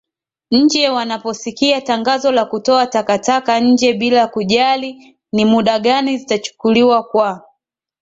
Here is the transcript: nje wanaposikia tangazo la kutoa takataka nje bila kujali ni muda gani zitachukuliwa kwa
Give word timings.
nje 0.51 0.89
wanaposikia 0.89 1.81
tangazo 1.81 2.31
la 2.31 2.45
kutoa 2.45 2.87
takataka 2.87 3.59
nje 3.59 3.93
bila 3.93 4.27
kujali 4.27 5.17
ni 5.33 5.45
muda 5.45 5.79
gani 5.79 6.17
zitachukuliwa 6.17 7.03
kwa 7.03 7.43